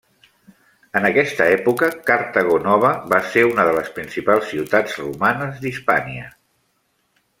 [0.99, 6.31] En aquesta època Cartago Nova va ser una de les principals ciutats romanes d'Hispània.